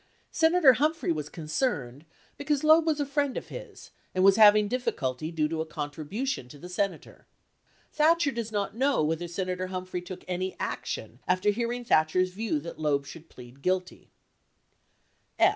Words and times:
Senator 0.31 0.73
Humphrey 0.73 1.11
was 1.11 1.29
concerned 1.29 2.05
because 2.35 2.63
Loeb 2.63 2.87
was 2.87 2.99
a 2.99 3.05
friend 3.05 3.37
of 3.37 3.49
his 3.49 3.91
and 4.15 4.23
was 4.23 4.35
having 4.35 4.67
diffi 4.67 4.93
culty 4.93 5.31
due 5.35 5.47
to 5.47 5.61
a 5.61 5.65
contribution 5.67 6.47
to 6.49 6.57
the 6.57 6.69
Senator. 6.69 7.27
Thatcher 7.91 8.31
does 8.31 8.51
not 8.51 8.75
know 8.75 9.03
whether 9.03 9.27
Senator 9.27 9.67
Humphrey 9.67 10.01
took 10.01 10.25
any 10.27 10.55
action 10.59 11.19
after 11.27 11.51
hearing 11.51 11.85
Thatcher's 11.85 12.31
view 12.33 12.59
that 12.61 12.79
Loeb 12.79 13.05
should 13.05 13.29
plead 13.29 13.61
guilty. 13.61 14.09